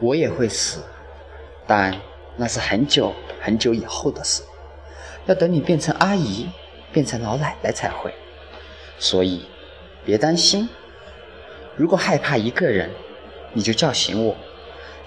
[0.00, 0.80] 我也会死，
[1.66, 1.94] 但
[2.36, 4.42] 那是很久很久以后的事，
[5.26, 6.48] 要等你变成阿姨，
[6.90, 8.14] 变成老奶奶才会。
[8.98, 9.46] 所以，
[10.04, 10.68] 别担心。
[11.76, 12.90] 如果害怕一个人，
[13.52, 14.34] 你就叫醒我，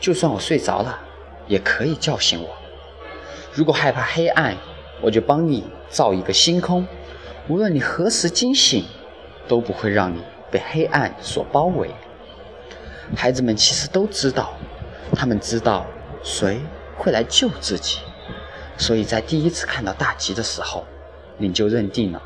[0.00, 0.98] 就算我睡着了，
[1.46, 2.48] 也可以叫醒我。
[3.52, 4.56] 如果害怕黑暗，
[5.00, 6.86] 我就帮你造一个星空，
[7.48, 8.84] 无论你何时惊醒，
[9.48, 11.90] 都不会让你被黑暗所包围。
[13.16, 14.54] 孩子们其实都知道。
[15.14, 15.86] 他们知道
[16.22, 16.60] 谁
[16.96, 17.98] 会来救自己，
[18.76, 20.84] 所以在第一次看到大吉的时候，
[21.36, 22.22] 你就认定了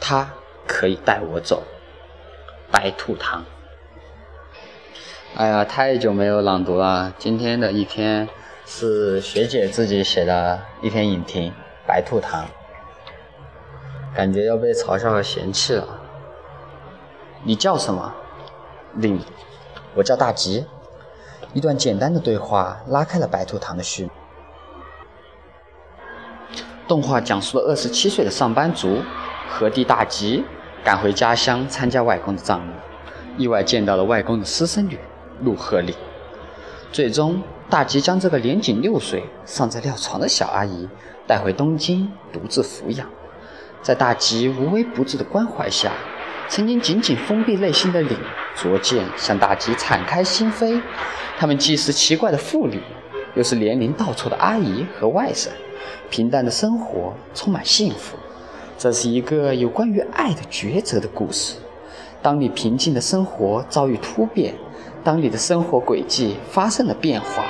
[0.00, 0.30] 他
[0.66, 1.62] 可以带我走。
[2.70, 3.44] 白兔糖。
[5.34, 7.12] 哎呀，太久没有朗读了。
[7.18, 8.28] 今天的一篇
[8.64, 11.50] 是学姐自己写的一篇影评
[11.86, 12.44] 《白兔糖》，
[14.16, 16.00] 感觉要被嘲笑和嫌弃了。
[17.42, 18.14] 你叫什么？
[18.94, 19.20] 令，
[19.94, 20.64] 我叫大吉。
[21.52, 24.10] 一段简单的对话拉开了白兔糖的序幕。
[26.86, 29.02] 动画讲述了二十七岁的上班族
[29.48, 30.44] 何地大吉
[30.84, 32.72] 赶回家乡参加外公的葬礼，
[33.36, 34.98] 意外见到了外公的私生女
[35.40, 35.94] 陆鹤丽。
[36.92, 40.88] 最终，大吉将这个年仅六岁、尚在尿床的小阿姨
[41.26, 43.06] 带回东京独自抚养。
[43.82, 45.92] 在大吉无微不至的关怀下，
[46.48, 48.16] 曾经紧紧封闭内心的凛
[48.56, 50.82] 逐渐向大吉敞开心扉。
[51.40, 52.78] 他们既是奇怪的妇女，
[53.34, 55.48] 又是年龄倒错的阿姨和外甥。
[56.10, 58.18] 平淡的生活充满幸福。
[58.76, 61.56] 这是一个有关于爱的抉择的故事。
[62.20, 64.52] 当你平静的生活遭遇突变，
[65.02, 67.42] 当你的生活轨迹发生了变化，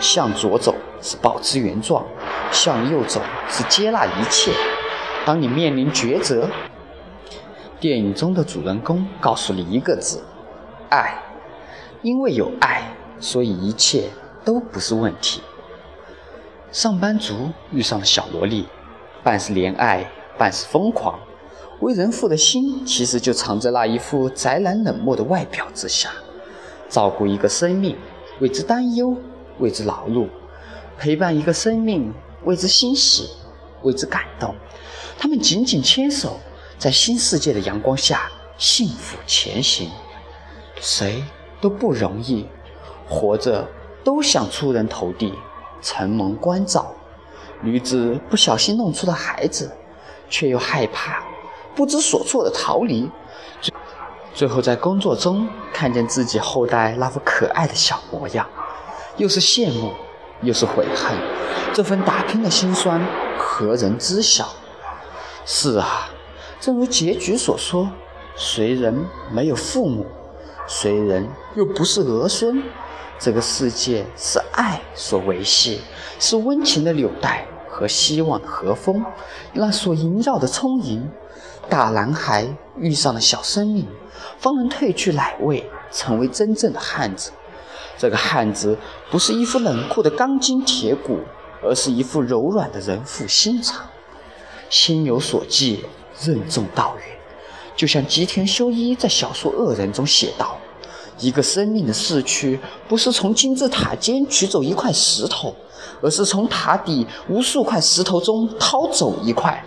[0.00, 2.02] 向左走是保持原状，
[2.50, 4.52] 向右走是接纳一切。
[5.26, 6.48] 当你面临抉择，
[7.78, 10.22] 电影中的主人公告诉你一个字：
[10.88, 11.14] 爱。
[12.00, 12.82] 因为有爱。
[13.20, 14.10] 所以一切
[14.44, 15.40] 都不是问题。
[16.72, 18.66] 上班族遇上了小萝莉，
[19.22, 21.18] 半是怜爱，半是疯狂。
[21.80, 26.10] 为人父的心，其实就藏在那一副宅男冷漠的外表之下。
[26.88, 27.96] 照顾一个生命，
[28.40, 29.16] 为之担忧，
[29.58, 30.28] 为之劳碌；
[30.98, 32.12] 陪伴一个生命，
[32.44, 33.30] 为之欣喜，
[33.82, 34.54] 为之感动。
[35.18, 36.38] 他们紧紧牵手，
[36.78, 39.90] 在新世界的阳光下幸福前行。
[40.80, 41.22] 谁
[41.60, 42.46] 都不容易。
[43.08, 43.66] 活着
[44.02, 45.32] 都想出人头地，
[45.80, 46.94] 承蒙关照。
[47.60, 49.70] 女子不小心弄出了孩子，
[50.28, 51.22] 却又害怕，
[51.74, 53.10] 不知所措的逃离。
[53.60, 53.72] 最
[54.34, 58.46] 最后在工作中看见自己后代那副可爱的小模样，
[59.16, 59.92] 又是羡慕，
[60.42, 61.16] 又是悔恨。
[61.72, 63.00] 这份打拼的辛酸，
[63.38, 64.48] 何人知晓？
[65.46, 66.10] 是啊，
[66.60, 67.88] 正如结局所说，
[68.36, 70.06] 谁人没有父母？
[70.66, 72.62] 谁人又不是儿孙？
[73.18, 75.80] 这个世界是爱所维系，
[76.18, 79.04] 是温情的纽带和希望的和风，
[79.52, 81.08] 那所萦绕的充盈。
[81.68, 83.86] 大男孩遇上了小生命，
[84.38, 87.30] 方能褪去奶味，成为真正的汉子。
[87.96, 88.76] 这个汉子
[89.10, 91.20] 不是一副冷酷的钢筋铁骨，
[91.62, 93.86] 而是一副柔软的人父心肠。
[94.68, 95.86] 心有所寄，
[96.20, 97.16] 任重道远。
[97.74, 100.58] 就像吉田修一在小说《恶人》中写道。
[101.20, 102.58] 一个生命的逝去，
[102.88, 105.54] 不是从金字塔尖取走一块石头，
[106.00, 109.62] 而是从塔底无数块石头中掏走一块。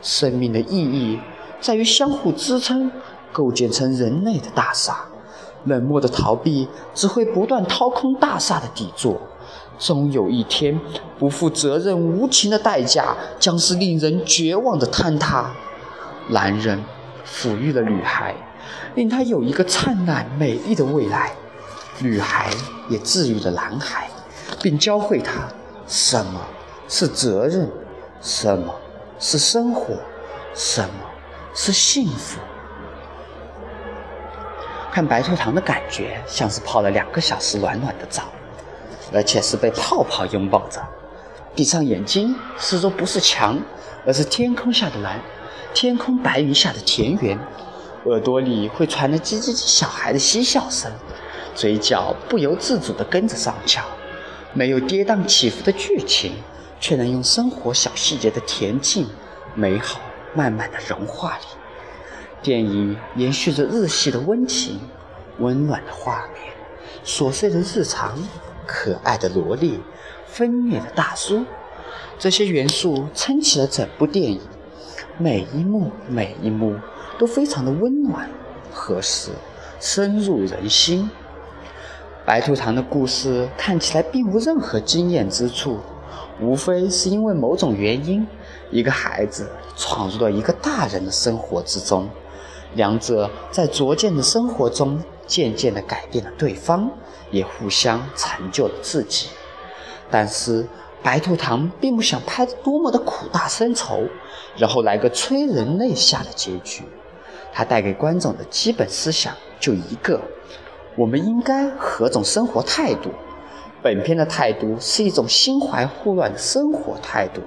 [0.00, 1.18] 生命的意义
[1.60, 2.90] 在于相互支撑，
[3.32, 5.06] 构建成人类的大厦。
[5.64, 9.20] 冷漠的逃避只会不断掏空大厦的底座，
[9.76, 10.80] 终有一天，
[11.18, 15.52] 不负责任、无情的代价将是令人绝望的坍塌。
[16.28, 16.82] 男人
[17.26, 18.34] 抚育了女孩。
[18.94, 21.32] 令他有一个灿烂美丽的未来。
[22.00, 22.48] 女孩
[22.88, 24.08] 也治愈了男孩，
[24.62, 25.48] 并教会他
[25.86, 26.40] 什么
[26.88, 27.68] 是责任，
[28.20, 28.72] 什么
[29.18, 29.96] 是生活，
[30.54, 30.90] 什么
[31.54, 32.38] 是幸福。
[34.92, 38.24] 看白兔糖的感觉像是泡了两个小时暖暖的澡，
[39.12, 40.80] 而且是被泡泡拥抱着。
[41.54, 43.60] 闭上眼睛，四周不是墙，
[44.06, 45.20] 而是天空下的蓝，
[45.74, 47.36] 天空白云下的田园。
[48.10, 50.90] 耳朵里会传来叽叽叽小孩的嬉笑声，
[51.54, 53.82] 嘴角不由自主地跟着上翘。
[54.54, 56.32] 没有跌宕起伏的剧情，
[56.80, 59.06] 却能用生活小细节的恬静、
[59.54, 60.00] 美好，
[60.34, 61.46] 慢慢地融化你。
[62.42, 64.80] 电影延续着日系的温情、
[65.38, 66.52] 温暖的画面，
[67.04, 68.16] 琐碎的日常，
[68.66, 69.80] 可爱的萝莉，
[70.26, 71.44] 分裂的大叔，
[72.18, 74.40] 这些元素撑起了整部电影。
[75.18, 76.76] 每一幕，每一幕。
[77.18, 78.30] 都非常的温暖、
[78.72, 79.32] 合适、
[79.80, 81.10] 深入人心。
[82.24, 85.80] 白兔糖的故事看起来并无任何惊艳之处，
[86.40, 88.24] 无非是因为某种原因，
[88.70, 92.08] 一个孩子闯入了一个大人的生活之中，
[92.76, 96.88] 两者在逐渐的生活中渐渐地改变了对方，
[97.32, 99.30] 也互相成就了自己。
[100.08, 100.64] 但是
[101.02, 104.04] 白兔糖并不想拍得多么的苦大深仇，
[104.58, 106.82] 然后来个催人泪下的结局。
[107.52, 110.20] 它带给观众的基本思想就一个：
[110.96, 113.10] 我们应该何种生活态度？
[113.80, 117.40] 本片的态度是一种心怀护暖的生活态度，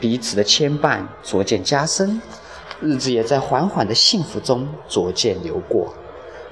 [0.00, 2.20] 彼此的牵绊逐渐加深，
[2.80, 5.94] 日子也在缓缓的幸福中逐渐流过。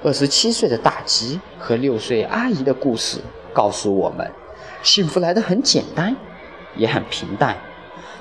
[0.03, 3.19] 二十七岁的大吉和六岁阿姨的故事
[3.51, 4.31] 告诉我们。
[4.83, 6.15] 幸福来得很简单，
[6.75, 7.57] 也很平淡。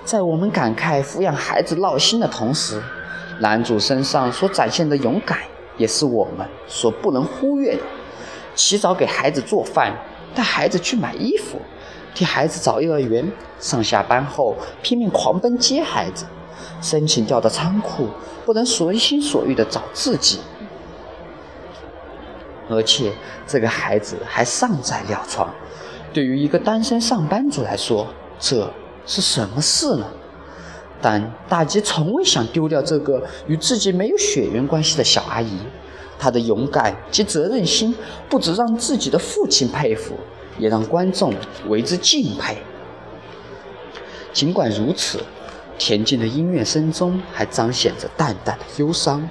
[0.05, 2.81] 在我们感慨抚养孩子闹心的同时，
[3.41, 5.39] 男主身上所展现的勇敢，
[5.79, 7.83] 也是我们所不能忽略的。
[8.55, 9.97] 起早给孩子做饭，
[10.35, 11.59] 带孩子去买衣服，
[12.15, 16.27] 替孩子找幼儿园，上下班后拼命狂奔接孩子，
[16.83, 18.09] 申请调到仓库，
[18.45, 20.41] 不能随心所欲的找自己。
[22.69, 23.13] 而且
[23.47, 25.53] 这个孩子还尚在尿床。
[26.13, 28.07] 对于一个单身上班族来说，
[28.39, 28.71] 这
[29.07, 30.07] 是什么事呢？
[31.01, 35.59] 但大吉从未想丢掉这个与自己没有血缘关系的小阿姨。
[36.19, 37.95] 她的勇敢及责任心，
[38.31, 40.15] 不止让自己的父亲佩服，
[40.59, 41.35] 也让观众
[41.69, 42.57] 为之敬佩。
[44.33, 45.21] 尽管如此，
[45.79, 49.29] 恬静的音乐声中还彰显着淡淡的忧伤。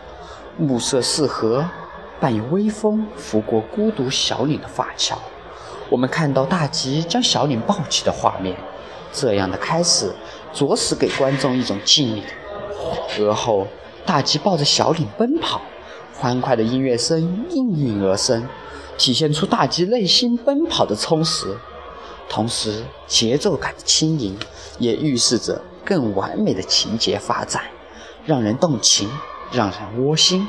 [0.57, 1.67] 暮色四合，
[2.19, 5.17] 伴有微风拂过孤独小岭的发桥。
[5.89, 8.55] 我们看到大吉将小岭抱起的画面，
[9.13, 10.11] 这样的开始
[10.51, 12.23] 着实给观众一种敬意。
[13.17, 13.67] 而后，
[14.05, 15.61] 大吉抱着小岭奔跑，
[16.15, 18.47] 欢快的音乐声应运而生，
[18.97, 21.55] 体现出大吉内心奔跑的充实。
[22.27, 24.37] 同时，节奏感的轻盈
[24.79, 27.61] 也预示着更完美的情节发展，
[28.25, 29.09] 让人动情，
[29.51, 30.47] 让人窝心。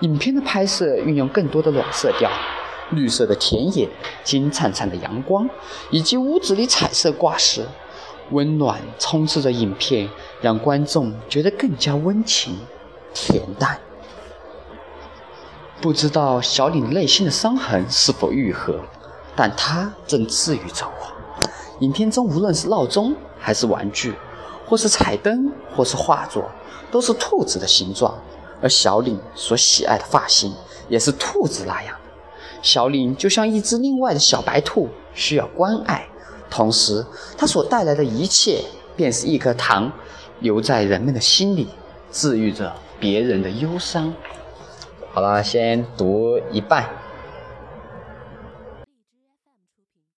[0.00, 2.30] 影片的拍摄运用更多的暖色调。
[2.90, 3.88] 绿色的田野，
[4.24, 5.48] 金灿灿的阳光，
[5.90, 7.66] 以及屋子里彩色挂饰，
[8.30, 10.08] 温暖充斥着影片，
[10.40, 12.58] 让观众觉得更加温情、
[13.14, 13.78] 恬淡。
[15.80, 18.80] 不知道小李内心的伤痕是否愈合，
[19.34, 21.40] 但他正治愈着我。
[21.80, 24.14] 影片中无论是闹钟，还是玩具，
[24.66, 26.44] 或是彩灯，或是画作，
[26.90, 28.14] 都是兔子的形状，
[28.60, 30.54] 而小李所喜爱的发型
[30.88, 31.96] 也是兔子那样。
[32.62, 36.06] 小岭就像一只另外的小白兔，需要关爱。
[36.50, 37.04] 同时，
[37.38, 38.62] 它所带来的一切，
[38.96, 39.90] 便是一颗糖，
[40.40, 41.68] 留在人们的心里，
[42.10, 44.12] 治愈着别人的忧伤。
[45.12, 46.88] 好了，先读一半。